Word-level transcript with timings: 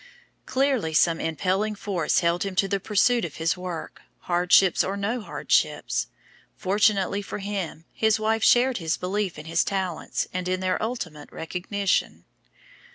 Clearly 0.47 0.95
some 0.95 1.21
impelling 1.21 1.75
force 1.75 2.21
held 2.21 2.41
him 2.41 2.55
to 2.55 2.67
the 2.67 2.79
pursuit 2.79 3.23
of 3.23 3.37
this 3.37 3.55
work, 3.55 4.01
hardships 4.21 4.83
or 4.83 4.97
no 4.97 5.21
hardships. 5.21 6.07
Fortunately 6.57 7.21
for 7.21 7.37
him, 7.37 7.85
his 7.93 8.19
wife 8.19 8.43
shared 8.43 8.79
his 8.79 8.97
belief 8.97 9.37
in 9.37 9.45
his 9.45 9.63
talents 9.63 10.27
and 10.33 10.47
in 10.47 10.59
their 10.59 10.81
ultimate 10.81 11.31
recognition. 11.31 12.25